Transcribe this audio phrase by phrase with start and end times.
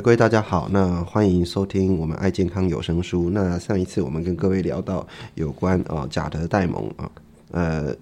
[0.00, 3.28] 各位大家好，那欢迎收听我们爱健康有声书。
[3.28, 7.10] 那上一次我们跟各位聊到有关啊贾德戴蒙啊，
[7.50, 7.94] 呃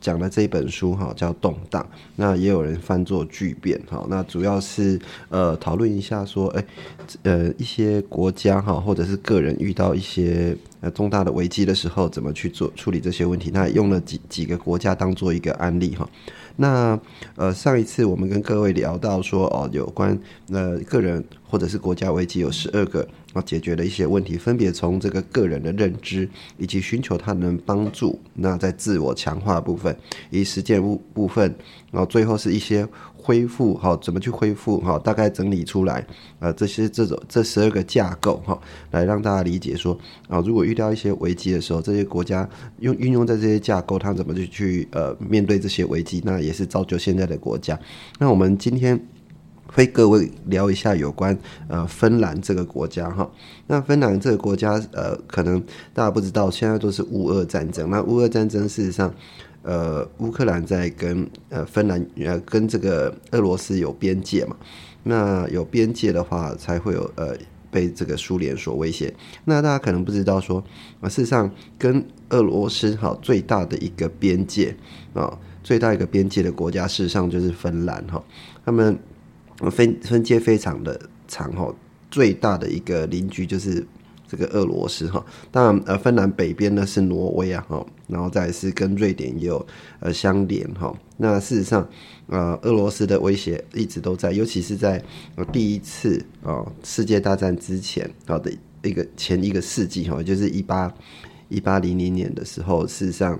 [0.00, 1.80] 讲的这一本书哈叫《动荡》，
[2.16, 4.04] 那也有人翻作《巨变》哈。
[4.10, 6.64] 那主要是呃讨论一下说，哎
[7.22, 13.52] 呃一些国家哈或者是个人遇到一些呃重大的危机的时候，怎么去做处理这些问题？
[13.54, 16.08] 那用了几几个国家当做一个案例哈。
[16.56, 16.98] 那
[17.36, 20.18] 呃，上一次我们跟各位聊到说哦，有关
[20.50, 29.96] 呃个人或者是国家危机有十二个啊解决了一些问题，分别从这个个人的认知以及寻求他能帮助，那在自我强化部分，
[30.30, 31.54] 以实践部部分，
[31.90, 32.86] 然后最后是一些。
[33.26, 34.96] 恢复哈，怎么去恢复哈？
[35.00, 36.06] 大概整理出来，
[36.38, 38.56] 呃，这些这种这十二个架构哈，
[38.92, 46.22] 来让大家理解说啊，如果遇到一些危机的时候，这些国家用运用在这些架构，它怎么去去呃面对这些危机？
[46.24, 47.76] 那也是造就现在的国家。
[48.20, 49.04] 那我们今天
[49.66, 53.28] 会各位聊一下有关呃芬兰这个国家哈。
[53.66, 55.60] 那芬兰这个国家呃，可能
[55.92, 57.90] 大家不知道，现在都是乌俄战争。
[57.90, 59.12] 那乌俄战争事实上。
[59.66, 64.56] 呃，乌克兰在跟呃芬兰呃跟这个俄罗斯有边界嘛？
[65.02, 67.36] 那有边界的话，才会有呃
[67.68, 69.12] 被这个苏联所威胁。
[69.44, 70.62] 那大家可能不知道说，
[71.00, 74.72] 啊，事实上跟俄罗斯哈最大的一个边界
[75.14, 78.22] 啊，最大一个边界的国家，事实上就是芬兰哈。
[78.64, 78.96] 他们
[79.72, 81.74] 分分界非常的长哈，
[82.08, 83.84] 最大的一个邻居就是。
[84.28, 89.64] 这个俄罗斯哈，当然呃，芬兰北边呢是挪威啊哈，然后再是跟瑞典也有
[90.00, 90.92] 呃相连哈。
[91.16, 91.88] 那事实上，
[92.26, 95.02] 呃，俄罗斯的威胁一直都在，尤其是在
[95.36, 100.92] 呃第一次啊世界大战之前好的一个前一个世纪哈，就是一八
[101.48, 103.38] 一八零零年的时候，事实上，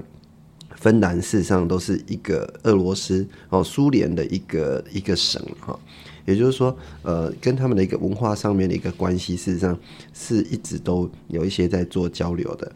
[0.76, 5.78] 芬兰事实上都是一个俄罗斯哦苏联的一个一个省哈。
[6.26, 9.78] 也就是说，呃，跟他们的一个文化上面的一个关系，事实上
[10.12, 12.70] 是一直都有一些在做交流的。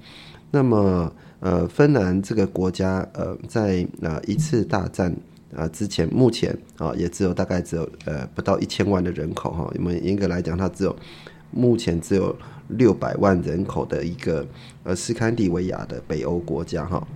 [0.52, 5.14] 那么，呃，芬兰这个国家，呃，在呃一次大战
[5.54, 9.70] 啊之前，目前啊也只有大概只有呃不到一千万的人口哈。
[9.74, 10.96] 我们严格来讲，它只有
[11.50, 12.36] 目前只有
[12.68, 14.46] 六百万人口的一个
[14.84, 17.06] 呃斯堪的维亚的北欧国家哈。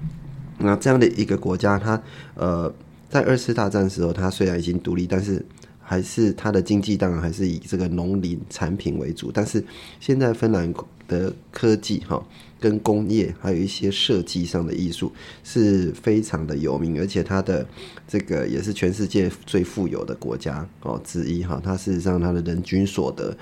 [0.58, 2.00] 那这样的一个国家，它
[2.34, 2.72] 呃
[3.08, 5.44] 在二次大战时候，它虽然已经独立，但是
[5.84, 9.62] 还是它的经济当然还是以这个农林产品为主，但是
[10.00, 10.72] 现在芬兰
[11.06, 12.20] 的科技哈
[12.58, 15.12] 跟工业还有一些设计上的艺术
[15.42, 17.66] 是非常的有名，而且它的
[18.08, 23.36] 这个也是全世界最富有的国家哦之一哈，它事实上它的人均所得。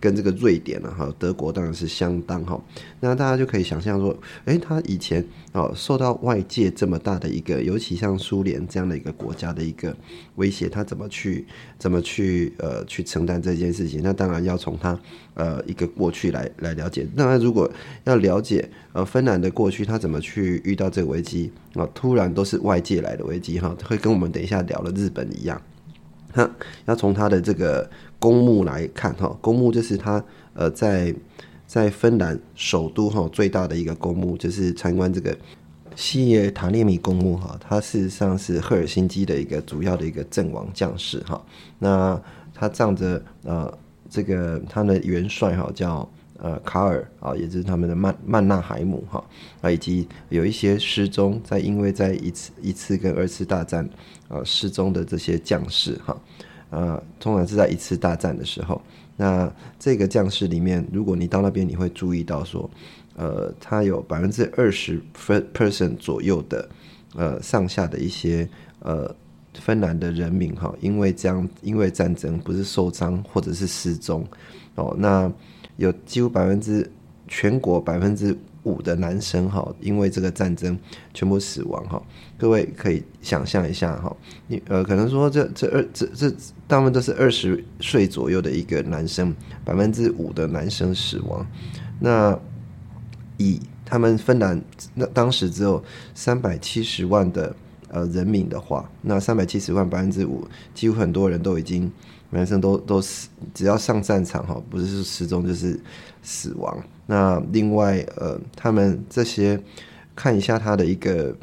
[0.00, 2.60] 跟这个瑞典呢，哈，德国当然是相当哈。
[3.00, 9.96] 那大家就可以想象说，诶，他以前哦受到外界这么大的一个，尤其像苏联这样的一个国家的一个
[10.36, 11.46] 威胁，他怎么去
[11.78, 14.00] 怎么去呃去承担这件事情？
[14.02, 14.98] 那当然要从他
[15.34, 17.06] 呃一个过去来来了解。
[17.14, 17.70] 那如果
[18.04, 21.88] 要了解呃芬兰的过去，他怎么去遇到这个危机啊？
[21.94, 25.60] 突然都是外界来的危机哈，会跟我们等一下聊的日本一样。
[26.36, 26.48] 那
[26.86, 27.90] 要从他的这个。
[28.18, 30.24] 公墓来看哈，公墓就是它
[30.54, 31.14] 呃在
[31.66, 35.36] 在芬兰首都哈最大的一个公墓，就是参观这个
[35.94, 37.60] 西耶塔列米公墓哈。
[37.60, 41.40] 它事实上是赫尔辛基的一个主要的一个阵亡将士哈。
[41.78, 42.18] 那
[42.54, 43.72] 他仗着呃
[44.08, 46.08] 这个他的元帅哈叫
[46.38, 49.22] 呃卡尔啊，也就是他们的曼曼纳海姆哈
[49.60, 53.88] 啊，以及有一些失踪在因为在一次一次跟二次大战
[54.28, 56.16] 呃失踪的这些将士哈。
[56.70, 58.82] 呃，通常是在一次大战的时候，
[59.16, 62.68] 那这个将士里面，如果你到那边，你会注意到说，
[63.14, 66.68] 呃，他有百分之二十分 percent 左右的，
[67.14, 68.48] 呃，上下的一些
[68.80, 69.14] 呃
[69.54, 74.26] 芬兰的人民哈，因为这样，因为战争不是受伤或者是失踪
[74.74, 75.32] 哦，那
[75.76, 76.90] 有几乎百分之
[77.28, 78.36] 全国百分之。
[78.66, 80.76] 五的男生哈，因为这个战争
[81.14, 82.02] 全部死亡哈。
[82.36, 84.14] 各位可以想象一下哈，
[84.48, 86.30] 你呃可能说这这二这这
[86.66, 89.32] 大部分都是二十岁左右的一个男生，
[89.64, 91.46] 百分之五的男生死亡。
[92.00, 92.38] 那
[93.38, 94.60] 以他们芬兰
[94.94, 95.82] 那当时只有
[96.12, 97.54] 三百七十万的
[97.88, 101.90] 呃人民的话，那三百七十万百分之五，几乎很多人都已经
[102.30, 105.78] 男生都都死，只要上战场哈，不是失踪就是
[106.22, 106.82] 死亡。
[107.06, 109.60] 那另外，呃，他们这些
[110.14, 111.34] 看一下他的一个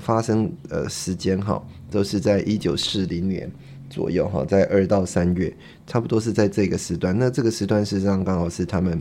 [0.00, 3.50] 发生呃时间哈，都是在一九四零年
[3.88, 5.54] 左右哈，在二到三月，
[5.86, 7.16] 差不多是在这个时段。
[7.16, 9.00] 那这个时段事实上刚好是他们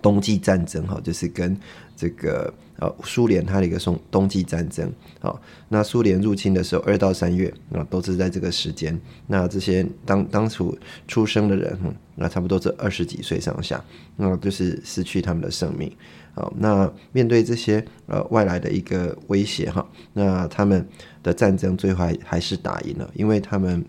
[0.00, 1.54] 冬季战争哈，就是跟
[1.94, 2.52] 这个
[2.82, 5.34] 呃苏联它的一个冬冬季战争啊。
[5.68, 8.98] 那苏联入侵的时候，二到三月啊，都是在这个时间。
[9.28, 10.76] 那这些当当初
[11.06, 11.78] 出生的人，
[12.16, 13.82] 那差不多是二十几岁上下，
[14.16, 15.90] 那就是失去他们的生命。
[16.34, 20.84] 好，那面对这些呃外来的一个威胁哈，那他们
[21.22, 23.84] 的战争最后还还是打赢了，因为他们。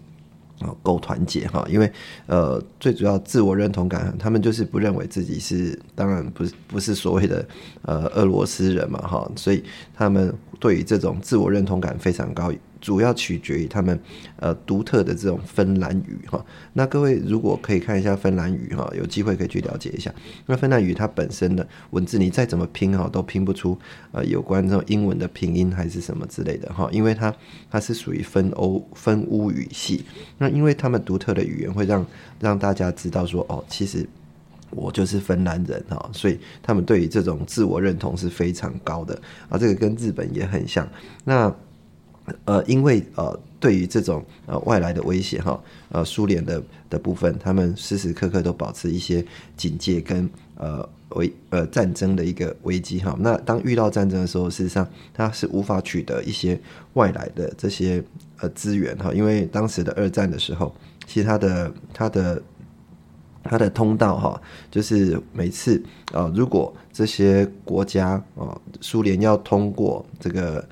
[0.82, 1.92] 够团结哈，因为
[2.28, 7.46] 呃，最主要自我认同感，他们就是不认为自己是，当然不是不是所谓的
[7.82, 9.64] 呃俄罗斯人嘛哈，所以
[9.94, 12.52] 他们对于这种自我认同感非常高。
[12.84, 13.98] 主要取决于他们
[14.36, 16.46] 呃独特的这种芬兰语哈。
[16.74, 20.14] 那各位如果可以看一下芬兰语哈，有机会可以去了解一下。
[20.46, 23.80] 那芬兰语它本身的文字，你再怎么拼哈，都拼不出
[24.12, 27.34] 呃有关这种英文的拼音还是什么之类的哈，因为它
[27.72, 30.04] 它是属于分欧分乌语系。
[30.38, 32.06] 那因为他们独特的语言会让
[32.42, 34.06] 让大家知道说哦，其实
[34.72, 39.58] 我就是芬兰人哈，所以他们对于这种自我认同是非常高的啊。
[39.58, 40.86] 这个跟日本也很像。
[41.24, 41.56] 那
[42.46, 49.26] 呃，因为呃，对于这种呃外来的威胁哈，呃，苏联的的部分，他们时时刻刻都保持一些
[49.58, 53.14] 警戒跟呃危呃战争的一个危机哈。
[53.20, 56.58] 那当遇到战争的时候，事实上它是无法取得一些
[56.94, 58.02] 外来的这些
[58.40, 60.74] 呃资源哈，因为当时的二战的时候，
[61.06, 62.42] 其实它的它的
[63.44, 64.42] 它的通道哈，
[64.72, 65.84] 就是每次
[66.14, 70.66] 呃，如果这些国家啊，苏联要通过这个。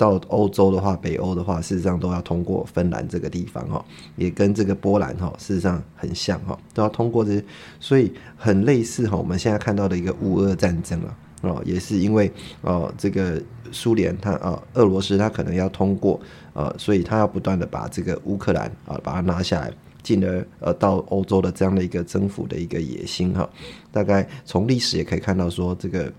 [0.00, 3.84] 到欧洲的话，北欧的话，事实上都要通过芬兰这个地方哈，
[4.16, 7.44] 也跟这个波兰哈，事实上很像哈，都要通过这些，
[7.78, 9.14] 所以很类似哈。
[9.14, 12.32] 我们现在看到的一个乌俄战争啊，哦，也是因为
[12.62, 13.42] 哦，这个
[13.72, 16.18] 苏联它啊，俄罗斯它可能要通过
[16.54, 19.70] 呃，所以它要不断的把这个乌克兰啊，把它拿下来，
[20.02, 23.46] 进而呃到欧洲的这样的一个征服的一个野心哈。
[23.92, 26.10] 大概从历史也可以看到说这个。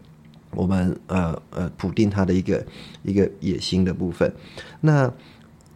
[0.53, 2.65] 我们呃呃普定他的一个
[3.03, 4.31] 一个野心的部分，
[4.81, 5.12] 那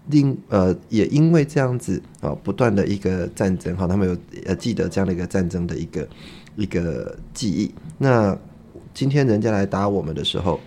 [0.08, 6.08] 另呃也因为这样子啊不断的一个战争哈，他们有呃记得这样的一个战争的一个
[6.56, 7.74] 一个记忆。
[7.98, 8.38] 那
[8.94, 10.60] 今天人家来打我们的时候，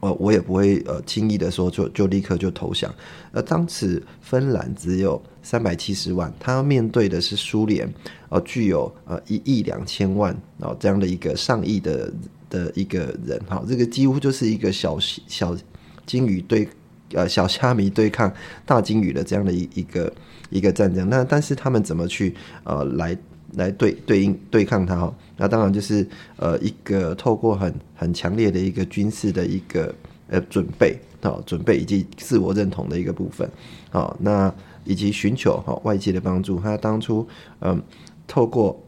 [0.00, 2.94] 呃我也不会呃轻易的说就就立刻就投降。
[3.32, 7.92] 呃当时芬兰只有三百七十万，他面对的是苏联，
[8.28, 12.12] 呃具有呃一亿两千万啊这样的一个上亿的。
[12.52, 15.56] 的一个人哈，这个几乎就是一个小小
[16.04, 16.68] 金鱼对
[17.14, 18.30] 呃小虾米对抗
[18.66, 20.12] 大金鱼的这样的一一个
[20.50, 21.08] 一个战争。
[21.08, 22.34] 那但是他们怎么去
[22.64, 23.16] 呃来
[23.54, 25.14] 来对对应对抗它哈？
[25.38, 26.06] 那当然就是
[26.36, 29.94] 呃一个透过很很强烈的一个军事的一个
[30.28, 33.48] 呃准备啊准备以及自我认同的一个部分
[33.90, 34.54] 好，那
[34.84, 36.60] 以及寻求哈外界的帮助。
[36.60, 37.26] 他当初
[37.60, 37.82] 嗯
[38.28, 38.78] 透过。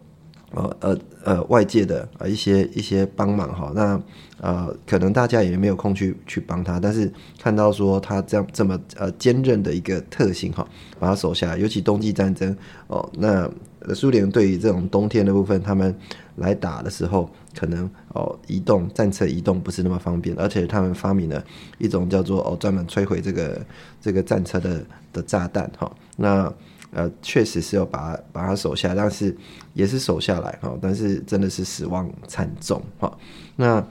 [0.54, 4.00] 呃呃呃，外界的呃一些一些帮忙哈，那
[4.40, 10.66] 呃可能大家也没有空去去帮他，但是看到说他这样这么呃坚韧的一个特性哈，
[10.98, 11.58] 把他守下来。
[11.58, 12.56] 尤其冬季战争
[12.86, 13.50] 哦，那
[13.94, 15.94] 苏联对于这种冬天的部分，他们
[16.36, 17.28] 来打的时候，
[17.58, 21.42] 可能哦移动战车移动不是那么方便，而且他们发明了
[21.78, 23.60] 一种叫做哦专门摧毁这个
[24.00, 26.52] 这个战车的的炸弹哈，那。
[26.94, 29.36] 呃，确实是要把把他守下，但是
[29.72, 33.18] 也是守下来哈，但是真的是死亡惨重哈。
[33.56, 33.84] 那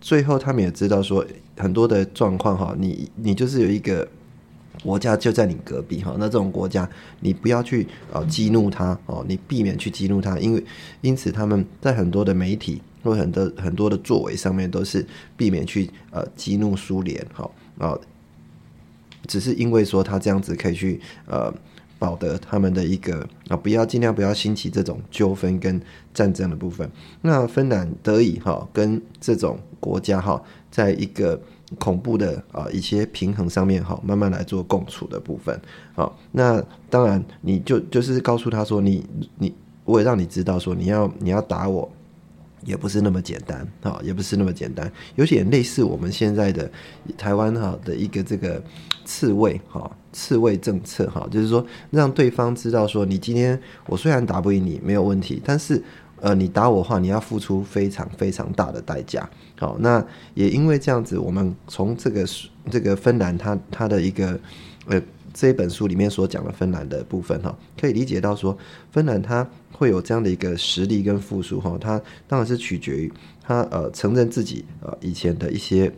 [0.00, 1.22] 最后他们也知道说
[1.58, 4.08] 很多的状况哈，你你就是有一个
[4.82, 6.88] 国家就在你隔壁哈，那这种国家
[7.20, 10.64] 你不要去呃激怒他哦，你避免去激怒他，因为
[11.02, 17.98] 因此他们在很多的媒体或很多很多的作为上面都是避免去呃激怒苏联哈啊，
[19.26, 21.52] 只是因为说他这样子可以去呃。
[22.00, 25.80] 保得他们的一个啊，不要尽量不要兴起这种纠纷跟
[26.12, 26.90] 战争的部分。
[27.22, 31.40] 那芬兰得以哈跟这种国家哈，在一个
[31.78, 35.60] 恐怖的啊一些平衡上面哈，慢慢来做共处的部分。
[35.94, 39.06] 好，那当然你就就是告诉他说，你
[39.38, 39.54] 你
[39.84, 41.88] 我也让你知道说，你要你要打我。
[42.64, 46.70] 也不是那么简单啊，也不是那么简单，有点类似我们现在的
[47.16, 48.62] 台湾哈的一个这个
[49.04, 55.82] 刺猬哈，刺猬政策哈，就是说让对方知道说，你今天我虽然打不赢你没有问题，但是
[56.20, 59.28] 呃你打我的话，你要付出非常非常大的代价。
[59.58, 62.26] 好，那也因为这样子，我们从这个
[62.70, 64.38] 这个芬兰它它的一个
[64.86, 65.00] 呃
[65.32, 68.56] 这一本书里面所讲的芬兰的部分哈，可以理解到说
[68.92, 69.48] 芬兰它。
[69.80, 73.10] 会有这样的一个实力跟复苏哈，它当然是取决于
[73.42, 75.90] 他呃承认自己呃以前的一些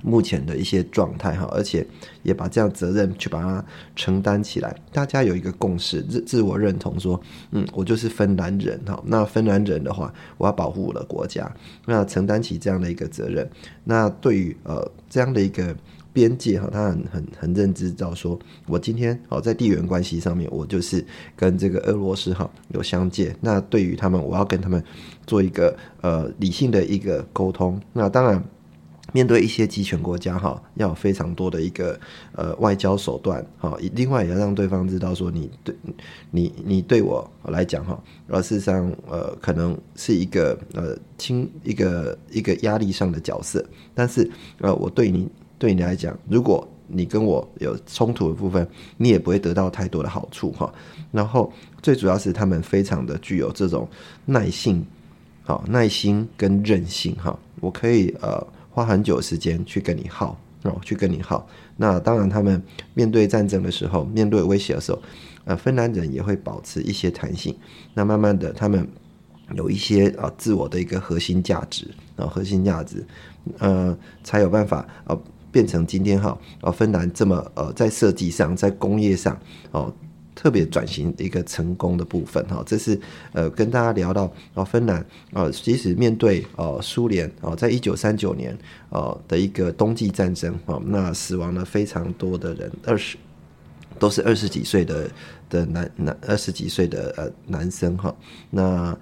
[0.00, 1.86] 目前的一些状态哈，而且
[2.22, 3.62] 也把这样责任去把它
[3.94, 4.74] 承担起来。
[4.90, 8.98] 大家有一个共识，自自我认同，说，嗯，我就是芬兰人哈。
[9.04, 13.46] 那芬兰人的话，我要保护我的国家，那承担起这样的一个责任。
[13.84, 15.76] 那对于呃这样的一个
[16.12, 21.04] 边界哈，他很很很认知到，说我今天哦在地缘关系上面，我就是
[21.36, 23.34] 跟这个俄罗斯哈有相界。
[23.40, 24.82] 那对于他们，我要跟他们
[25.26, 27.80] 做一个呃理性的一个沟通。
[27.92, 28.42] 那当然。
[29.12, 31.98] 面对一些集权国家，哈，要有非常多的一个
[32.30, 35.74] 呃外交手段，哈，另外也要让对方知道说你对，
[36.30, 45.28] 你你对我来讲，哈，而事实上，呃，可能是一个呃轻一个一个压力上的角色，但是呃，我对你
[45.60, 50.74] 对你来讲，如果你跟我有冲突的部分，你也不会得到太多的好处，哈。
[51.12, 53.88] 然后最主要是他们非常的具有这种
[54.24, 54.84] 耐性，
[55.44, 58.44] 好耐心跟韧性，哈，我可以呃。
[58.72, 61.44] 花很久时间去跟你耗哦，去跟你耗。
[61.76, 62.62] 那当然，他们
[62.94, 65.02] 面对战争的时候，面对威胁的时候，
[65.44, 67.52] 呃，芬兰人也会保持一些弹性。
[67.94, 68.86] 那慢慢的，他们
[69.56, 73.04] 有一些啊自我的一个核心价值啊，核心价值，
[73.58, 75.20] 呃，才有办法呃
[75.52, 79.38] 变成今天哈呃芬兰这么呃在设计上，在工业上
[79.72, 79.92] 哦。
[80.32, 82.98] 特别转型一个成功的部分哈，这是
[83.32, 85.04] 呃跟大家聊到哦，芬兰
[85.34, 88.56] 呃，即使面对呃苏联哦，在一九三九年
[88.88, 93.18] 呃的一个冬季战争哦，那死亡了非常多的人，二十
[93.98, 95.10] 都是二十几岁的
[95.50, 98.14] 的男男二十几岁的呃男生哈，
[98.48, 98.96] 那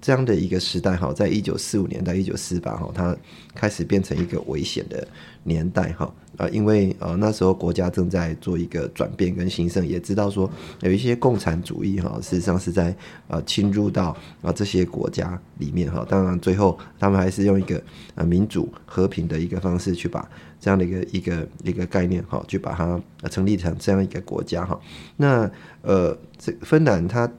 [0.00, 3.16] 这样的一个时代哈，在一九四五年到一九四八哈，它
[3.54, 5.06] 开始变成一个危险的。
[5.44, 10.50] 年代哈啊，因为呃那时候国家正在做一个转变跟兴盛，也知道说
[10.82, 12.94] 有一些共产主义哈，事实上是在
[13.28, 16.04] 呃侵入到啊这些国家里面哈。
[16.06, 17.82] 当然最后他们还是用一个
[18.14, 20.28] 呃民主和平的一个方式去把
[20.60, 23.00] 这样的一个一个一个概念哈，去把它
[23.30, 24.78] 成立成这样一个国家哈。
[25.16, 25.50] 那
[25.80, 27.30] 呃这芬兰它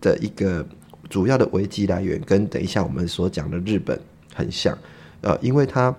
[0.00, 0.66] 的一个
[1.12, 4.00] 主要的危机来源跟等一下我们所讲的日本
[4.34, 4.76] 很像
[5.20, 5.94] 呃，因为它。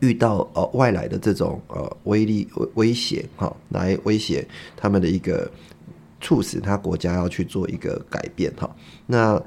[0.00, 4.44] 遇到呃外来的这种呃威力威胁哈，来威胁
[4.76, 5.48] 他们的一个
[6.20, 8.68] 促使他国家要去做一个改变哈。
[9.06, 9.40] 那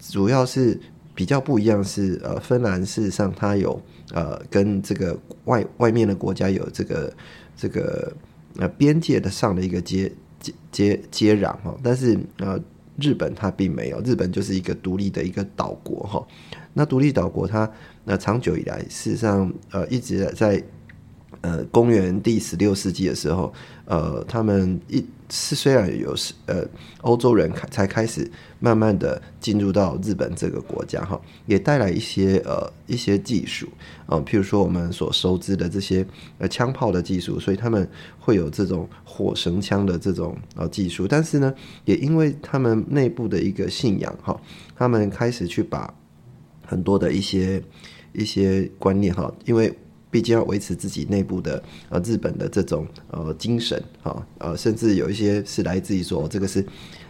[0.00, 0.76] 主要是
[1.14, 3.80] 比较不一样是呃芬兰事实上它有
[4.12, 7.14] 呃跟这个外外面的国家有这个
[7.56, 8.12] 这个
[8.58, 10.10] 呃边界的上的一个接
[10.40, 12.58] 接接接壤哈，但是呃
[13.00, 16.26] 日本它并没有，日本就是一个独立的一个岛国哈。
[16.72, 17.70] 那独立岛国它。
[18.06, 20.62] 那长久以来，事实上，呃，一直在，
[21.40, 23.50] 呃，公元第十六世纪的时候，
[23.86, 25.02] 呃，他们一
[25.34, 26.64] 是虽然有是呃
[27.00, 33.66] 欧洲人开才开始慢慢的进入到日本这个国家哈，也带来一些呃一些技术
[34.06, 36.06] 啊，譬如说我们所熟知的这些
[36.38, 37.88] 呃枪炮的技术，所以他们
[38.20, 41.52] 会有这种火绳枪的这种呃技术，但是呢，
[41.84, 44.40] 也因为他们内部的一个信仰哈，
[44.76, 45.92] 他们开始去把
[46.64, 47.60] 很多的一些。
[48.16, 49.76] 一些观念哈，因为
[50.14, 56.64] 毕竟要维持自己内部的呃日本的这种呃精神哈，呃甚至有一些是来自于说这个是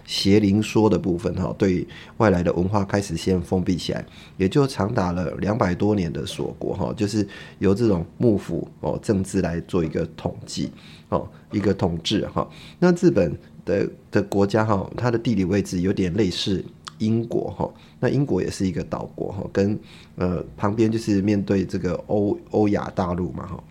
[0.07, 4.03] 邪灵说的部分哈，对外来的文化开始先封闭起来，
[4.39, 10.71] 也就长达了两百多年的锁国哈，就是由这种幕府哦政治来做一个统计
[11.11, 12.49] 哦一个统治哈。
[12.79, 16.65] 那日本的的国家哈，它的地理位置有点类似。
[17.05, 17.71] 英国哈，
[18.01, 19.79] 那英国也是一个岛国哈，跟
[20.17, 23.63] 呃旁边就是面对这个欧欧亚大陆嘛哈，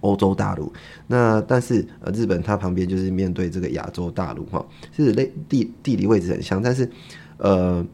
[0.00, 0.72] 欧洲大陆。
[1.06, 4.64] 那但是呃日本它旁边就是面对这个亚洲大陆哈，
[4.96, 6.90] 是类地地理位置很像，但是
[7.36, 7.84] 呃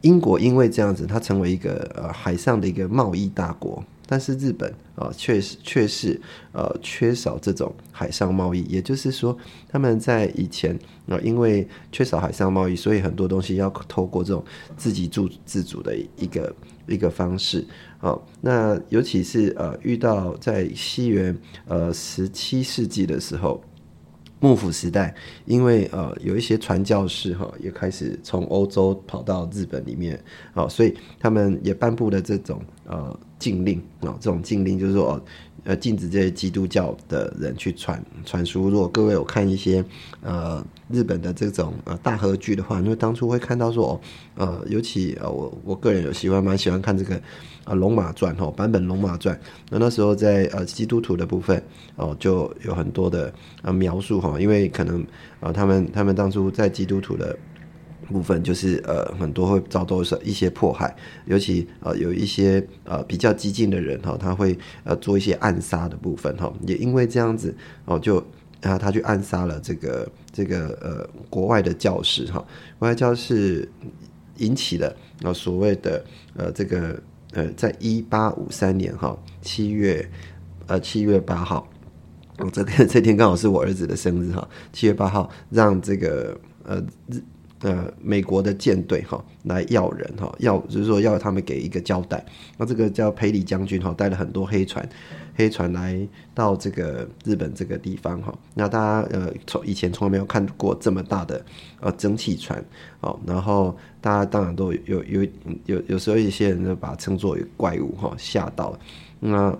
[0.00, 3.82] 英国因为这样子，它成为一个呃海上的一个贸易大国。
[4.06, 6.20] 但是日本啊，确实确实
[6.52, 9.36] 呃缺少这种海上贸易，也就是说，
[9.68, 14.44] 他们在以前啊，因为缺少海上贸易，所以很多东西要透过这种
[14.76, 16.54] 自给自自主的一个
[16.86, 17.66] 一个方式
[17.98, 18.18] 啊。
[18.40, 21.36] 那尤其是呃，遇到在西元
[21.66, 23.62] 呃十七世纪的时候。
[24.40, 25.14] 幕府时代，
[25.44, 30.22] 因为呃有一些传教士哈，也开始从欧洲跑到日本里面，
[30.54, 35.22] 哦，所以他们也颁布了这种呃禁令啊，这种禁令就是说哦。
[35.66, 38.70] 呃，禁止这些基督教的人去传传输。
[38.70, 39.84] 如果各位有看一些
[40.22, 44.00] 呃日本的这种呃大和剧的话，因为当初会看到说，
[44.36, 47.16] 呃，尤其呃我我个人有喜欢蛮喜欢看这个
[47.64, 49.34] 啊《龙马传》哈版本《龙马传》。
[49.68, 51.60] 那那时候在呃基督徒的部分
[51.96, 55.04] 哦，就有很多的呃描述哈，因为可能
[55.40, 57.36] 啊他们他们当初在基督徒的
[58.08, 60.94] 部分就是呃很多会遭到一些迫害，
[61.24, 68.18] 尤其呃有一些呃比较激进的人哈，他会呃做一些暗杀的部分哈，也因为这样子哦，就
[68.62, 72.44] 啊他去暗杀了这个这个呃国外的教士哈，
[72.78, 73.68] 国外教士
[74.36, 76.04] 引起了呃所谓的
[76.36, 77.00] 呃这个
[77.32, 80.08] 呃在一八五三年哈七月
[80.66, 81.68] 呃七月八号，
[82.38, 87.20] 哦这个这天刚好是我儿子的生日哈，七月八号让这个呃日。
[87.60, 92.22] 呃，美国的舰队哈来要人哈，要就是说要他们给一个交代。
[92.58, 94.86] 那这个叫裴里将军哈，带了很多黑船，
[95.34, 98.36] 黑船来到这个日本这个地方哈。
[98.52, 101.42] 那大家呃从以前从来没有看过这么大的
[101.80, 102.62] 呃蒸汽船
[103.00, 103.18] 哦。
[103.26, 105.26] 然后大家当然都有有
[105.64, 108.78] 有有时候一些人就把它称作怪物哈，吓到。
[109.18, 109.56] 那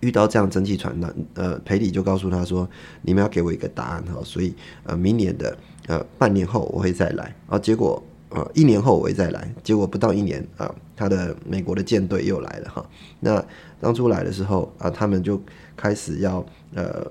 [0.00, 2.68] 遇到这样蒸汽船呢，呃，裴里就告诉他说
[3.02, 4.52] ：“你们要给我一个答案哈。”所以
[4.82, 5.56] 呃，明年的。
[5.86, 12.84] 呃，半年后我会再来，啊，结果呃，一年后我会再来，结果不到一年啊，他的美国的舰队又来了哈。
[13.20, 13.44] 那
[13.80, 15.40] 当初来的时候啊，他们就
[15.76, 17.06] 开始要呃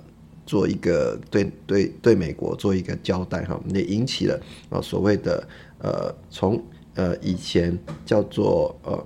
[0.46, 6.62] 做一个对对对美国做一个交代哈，也引起了啊所谓的呃从
[6.96, 9.06] 呃以前叫做呃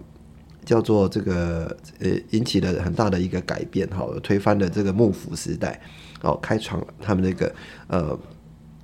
[0.63, 5.79] 叫做这个呃引起了很大的一个改变哈，推翻了这个幕府时代，
[6.21, 7.53] 哦，开创了他们那个
[7.87, 8.17] 呃。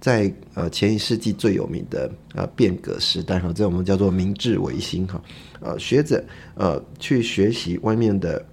[0.03, 5.23] 在呃前一世纪最有名的呃变革时代哈，这我们叫做明治维新哈，
[5.61, 6.21] 呃学者
[6.55, 8.45] 呃去学习外面的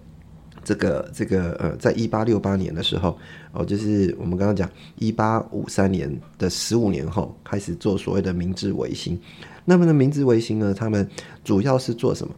[0.62, 3.18] 这个这个呃，在一八六八年的时候
[3.50, 9.20] 哦，就是我们刚刚讲一八五三年的十五年后开始做所谓的明治维新。
[9.64, 11.04] 那么呢，明治维新呢，他们
[11.42, 12.32] 主要是做什么？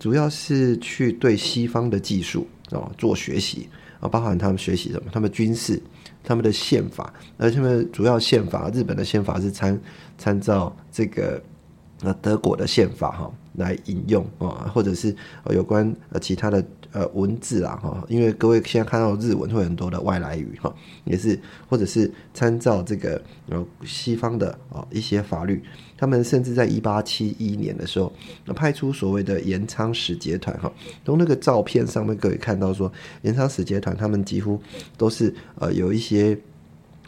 [0.00, 3.68] 主要是去对西方的技术哦做学习
[4.00, 5.10] 啊，包含他们学习什么？
[5.12, 5.80] 他们军事。
[6.26, 9.80] 他们的宪法，而他们主要宪法，日本的宪法是参
[10.18, 11.40] 参照这个
[12.02, 15.14] 那德国的宪法哈来引用啊，或者是
[15.50, 16.60] 有关呃其他的
[16.96, 20.74] 呃文字啊哈，因为各位现在看到日文会很多的外来语哈，
[21.04, 21.38] 也是
[21.68, 25.62] 或者是参照这个呃西方的啊一些法律。
[25.98, 28.10] 他们甚至在一八七一年的时候，
[28.46, 30.72] 那派出所谓的延昌使节团哈，
[31.04, 34.58] 从那个照片上面各位看到说，延昌使节团他们几乎
[34.96, 36.38] 都是呃有一些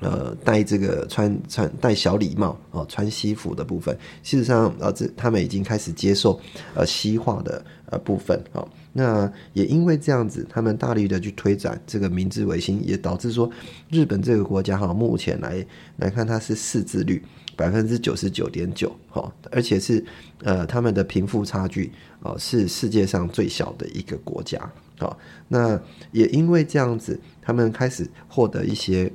[0.00, 3.97] 呃戴这个穿穿戴小礼帽哦，穿西服的部分。
[4.23, 6.38] 事实上呃这他们已经开始接受
[6.75, 8.68] 呃西化的呃部分哦。
[8.99, 13.49] 那也因为这样子，他们大力的去推展这个明治维新，也导致说
[13.89, 15.65] 日本这个国家哈，目前来
[15.99, 17.23] 来看它是识字率。
[17.56, 20.04] 百分之九十九点九，哈，而且是
[20.45, 24.61] 呃，他们的贫富差距哦，是世界上最小的一个国家，
[24.97, 25.76] 好，那
[26.13, 29.11] 也因为这样子，他们开始获得一些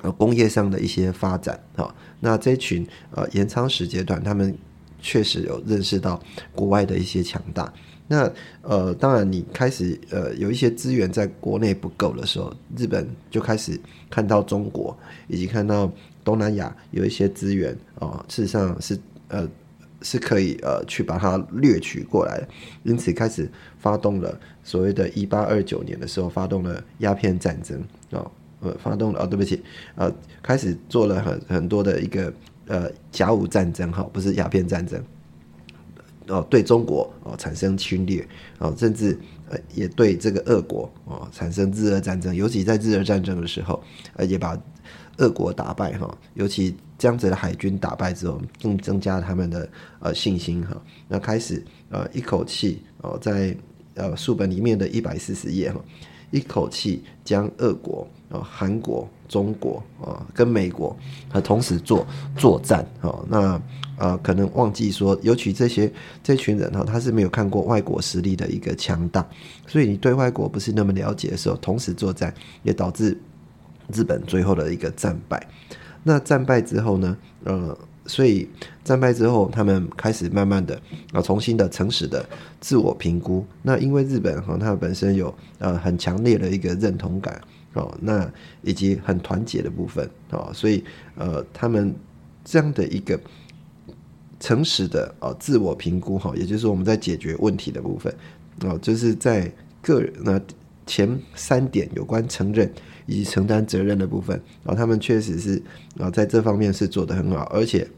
[0.00, 4.56] 呃工业上的一些发展，哈，那这群呃延昌使节团，他们
[4.98, 6.18] 确实有认识到
[6.54, 7.70] 国外的一些强大，
[8.08, 13.78] 那呃，当然你开始呃有一些资源在国内不够的时候，日本就开始
[14.10, 14.96] 看到中国，
[15.28, 15.88] 以及看到。
[16.24, 19.48] 东南亚有一些资源哦，事实上是呃
[20.02, 22.46] 是可以呃去把它掠取过来，
[22.82, 29.62] 因此开始发动了所谓的“一八二九年”的时候，发动了鸦片战争啊，呃，发动了啊，对不起，
[29.94, 32.30] 呃，开始做了很很多的一个
[32.66, 35.02] 呃甲午战争哈，不是鸦片战争
[36.28, 38.26] 哦，对中国哦产生侵略
[38.58, 43.82] 哦，甚至呃也对这个俄国哦产生日俄战争，尤其在日俄战争的时候，
[44.14, 44.58] 呃也把。
[45.20, 50.80] 俄国打败哈，尤其这样子的海军打败之后，更增加他们的呃信心哈。
[51.08, 53.52] 那开始呃一口气哦，在
[53.94, 55.84] 呃书本里面的一百四十页哈，
[56.30, 60.96] 一口气将俄国、哦韩国、中国啊跟美国
[61.28, 63.24] 和同时做作战哈。
[63.28, 63.60] 那
[63.98, 69.26] 呃可能忘记说，尤其这些这群人哈，他是没有看过外国实力的一个强大，
[69.66, 73.18] 所以你对外国不是那么了解的时候，同时作战也导致。
[73.90, 75.48] 日本最后的一个战败，
[76.02, 77.16] 那战败之后呢？
[77.44, 78.46] 呃，所以
[78.84, 80.78] 战败之后，他们开始慢慢的
[81.10, 82.22] 啊，重新的诚实的
[82.60, 83.42] 自我评估。
[83.62, 87.40] 那因为日本哈，它本身有呃很强烈的一个认同感
[87.78, 88.30] 哦，那
[88.62, 90.84] 以及很团结的部分哦，所以
[91.16, 91.94] 呃，他们
[92.44, 93.18] 这样的一个
[94.40, 98.14] 诚实的啊自我评估哈，也就是我们在解决问题的部分
[98.62, 100.40] 哦，就是在个人那
[100.86, 102.70] 前三点有关承认。
[103.10, 105.62] 以及承担责任的部分，然后他们确实是
[105.98, 107.88] 啊，在这方面是做得很好，而且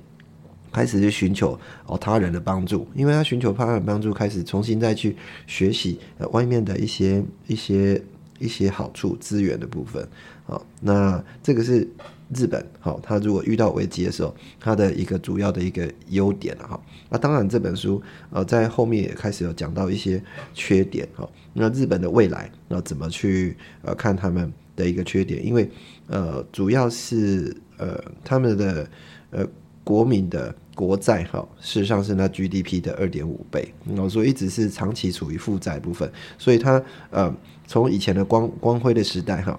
[0.71, 5.17] 开始去寻求哦他人的帮助，因为他寻求他人帮助，开始重新再去
[5.49, 8.01] 学习呃外面的一些一些
[8.41, 10.05] 一些好处资源的部分。
[10.45, 11.89] 好，那这个是
[12.35, 16.83] 日本，好，他如果遇到危机的时候，他的一个主要的一个优点了哈。
[17.09, 20.21] 那当然这本书呃在后面也开始有讲到一些
[20.53, 21.29] 缺点哈。
[21.53, 25.45] 那日本的未来那怎么去呃看他们的一个缺点？
[25.45, 25.71] 因为
[26.09, 28.89] 呃主要是呃他们的
[29.31, 29.47] 呃
[29.83, 33.73] 国民的国债哈，事实上是那 GDP 的二点五倍，
[34.09, 37.35] 所以一直是长期处于负债部分，所以它呃
[37.67, 39.59] 从以前的光光辉的时代哈。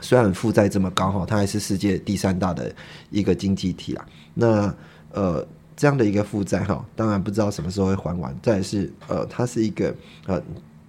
[0.00, 2.70] 虽然负债这么高哈，它还是世界第三大的
[3.10, 4.04] 一个经济体啦。
[4.34, 4.74] 那
[5.12, 8.36] 呃这样的一个负债哈，当然不知道什么时候会还完。
[8.42, 9.94] 再是呃，它是一个
[10.26, 10.42] 呃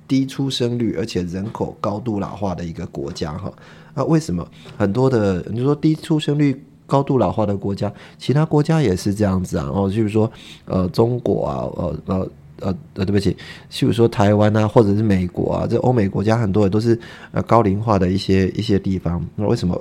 [0.06, 3.54] 低出生率而且人口高度老化的一个国家哈。
[3.94, 4.46] 那为什么
[4.78, 9.70] 很多的你说低出生率高度老化的国家，其他国家也是这样子啊？
[9.74, 10.32] 哦，就是说
[10.66, 12.32] 呃中国啊，呃呃。
[12.62, 13.36] 呃呃，对不起，
[13.70, 16.98] 譬如说台湾啊，或者是美国啊，这欧美国家很多也都是
[17.34, 19.22] 呃高龄化的一些一些地方。
[19.36, 19.78] 那为什么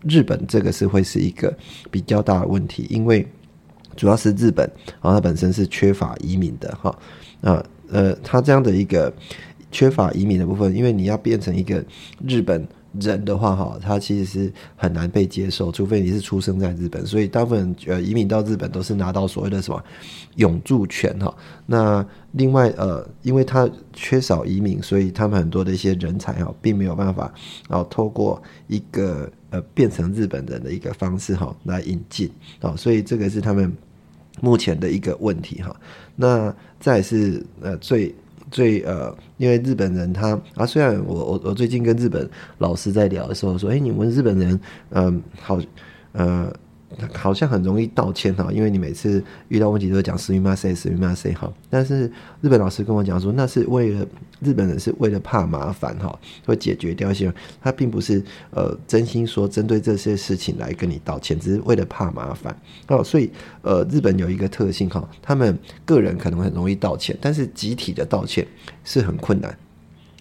[0.00, 1.54] 日本这个是会是一个
[1.90, 2.86] 比较大的问题？
[2.88, 3.28] 因为
[3.96, 4.66] 主要是日本
[5.02, 6.98] 然后，它本身是缺乏移民的哈。
[7.42, 9.12] 啊呃，它这样的一个
[9.70, 11.84] 缺乏移民的部分，因为你要变成一个
[12.26, 12.66] 日本。
[13.00, 17.06] 人的话哈，他其实是很难被接受，除非你是出生在日本。
[17.06, 19.82] 所以大部分呃移民到日本都是拿到所谓的什么
[20.36, 21.34] 永住权哈。
[21.66, 27.32] 那另外呃，因为他缺少移民，所以他们很多的一些人才哈，并没有办法
[27.68, 32.30] 然后透过一个呃变成日本人的一个方式哈来引进
[32.60, 33.72] 啊，所以这个是他们
[34.40, 35.74] 目前的一个问题哈。
[36.14, 38.14] 那再是呃最。
[38.50, 42.28] 最呃，因为日本人他啊，虽然我我我最近跟日本
[42.58, 45.58] 老师在聊的时候说，哎，你们日本人嗯，好
[46.12, 46.52] 呃。
[47.12, 51.52] 好像很容易道歉哈，因为你每次遇到问题都讲死命骂谁死命骂谁哈。
[51.68, 54.06] 但是日本老师跟我讲说，那是为了
[54.40, 62.56] 日本人是为了怕麻烦哈，会解决掉一些，他并不是呃真心说针对这些事情来跟你道歉，只是为了怕麻烦
[62.88, 63.04] 哦。
[63.04, 63.30] 所以
[63.62, 68.46] 呃，日本有一个特性哈，他们个人可能很容易道歉，但是集体的道歉
[68.84, 69.56] 是很困难。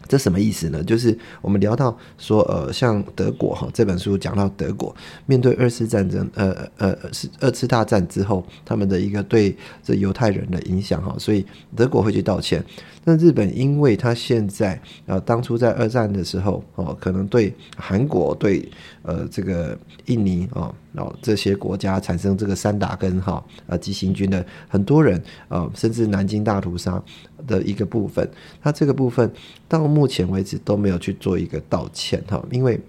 [0.07, 0.83] 这什么意思呢？
[0.83, 12.63] 就是我们聊到说，呃，像德国哈，这本书讲到德国面对二次战争，呃呃是二次大战之后，他们的一个对这犹太人的影响哈，所以德国会去道歉。
[13.03, 18.67] 那日本，因为他现在呃，当初在二战的时候哦，可能对韩国、对
[19.03, 27.01] 呃这个印尼哦，然后这些国家产生这个三打根哈呃急行军的很多人呃，甚至南京大屠杀
[27.45, 28.29] 的一个部分，
[28.61, 29.31] 他这个部分
[29.67, 32.79] 到目前为止都没有去做一个道歉哈，因为。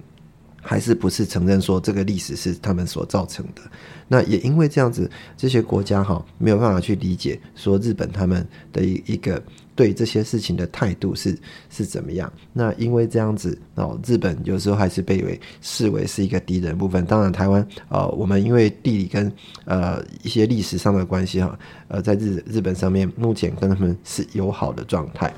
[0.69, 3.63] 还是不是承认说这个历史是他们所造成的？
[4.09, 9.41] 那也因为这样子，这些国家哈没有办法去理解说日本他们的一一个
[9.77, 11.39] 对这些事情的态度是
[11.71, 12.33] 是怎么样。
[12.53, 17.05] 那因为这样子哦，日本有时候还是被为视为是一个敌人部分。
[17.05, 19.31] 当然，台湾啊，我们因为地理跟
[19.67, 21.57] 呃一些历史上的关系哈，
[21.89, 25.33] 呃，在日日本上面目前跟他们是友好的状态。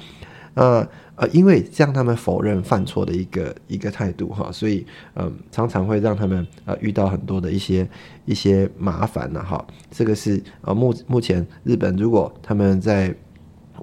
[0.55, 7.89] 呃呃，因为这样他们否认犯错的一个一个态度哈，所以嗯，常常会让他们呃遇到很多的一些
[8.25, 9.65] 一些麻烦呢哈。
[9.91, 13.15] 这个是呃目目前日本如果他们在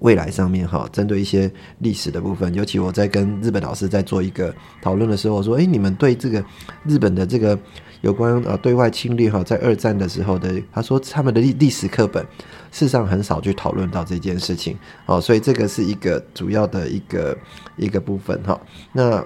[0.01, 6.43] 未来上面哈，针对一些历史的部分，尤其我在跟日本老师在做一个讨论的时候，我说哎，你们对这个
[6.85, 7.57] 日本的这个
[8.01, 12.25] 有关呃对外侵略哈，在二战的时候的，他说他们的历历史课本。
[12.71, 17.37] 事实上很少去讨论到这件事情，哦，所以这个是一个主要的一个
[17.77, 18.59] 一个部分哈。
[18.91, 19.25] 那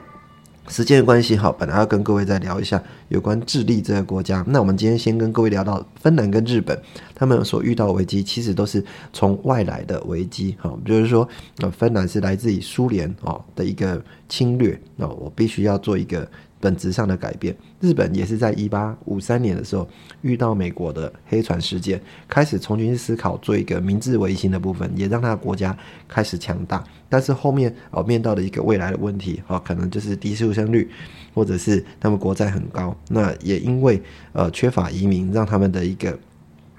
[0.69, 4.45] 时间的关系哈，本来要跟各位再聊一下有关智利这个国家。
[4.47, 6.79] 那我们今天先跟各位聊到芬兰跟日本，
[7.15, 11.27] 他们所遇到的危机其实都是从外来的危机哈，就是说
[11.57, 16.25] 呃，芬兰是来自于苏联哦的一个侵略，那我必须要做一个。
[16.59, 19.87] 本质上的改变，日本也是在一八五三年的时候
[20.21, 26.83] 遇到美国的黑船事件，开始重新思考做一个明治维新的部分，也让他的国家开始强大。
[27.07, 30.89] 但是后面哦，面到的一个未来的问题哦，可能就是低出生率，
[31.33, 32.95] 或者是他们国债很高。
[33.09, 34.01] 那也因为
[34.33, 36.17] 呃缺乏移民，让他们的一个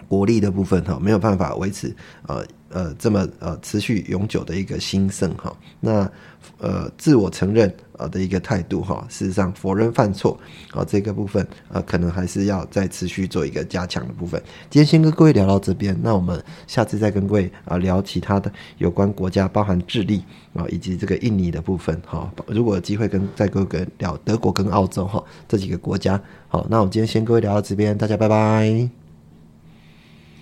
[0.07, 1.95] 国力的部分哈没有办法维持
[2.27, 2.45] 呃。
[2.71, 6.11] 呃，这么呃持续永久的一个兴盛哈，那
[6.59, 10.39] 呃自我承认呃的一个态度哈，事实上否认犯错
[10.71, 14.41] 啊这个部分呃可能还是要再持续做一个加强的部分。
[14.71, 20.23] 今天先跟各位聊到这边，那我们下次再跟各位啊聊其他的有关国家，包含智利
[20.55, 22.33] 啊以及这个印尼的部分哈。
[22.47, 29.00] 如果有机会跟再跟各位聊德国跟澳洲哈这几个国家，好，那我们今天先跟各位聊到这边，大家拜拜。